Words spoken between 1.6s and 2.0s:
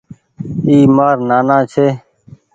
ڇي۔